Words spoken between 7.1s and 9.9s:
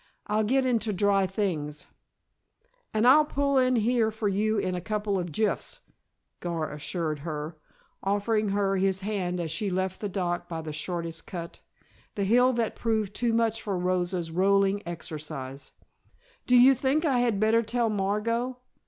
her, offering her his hand as she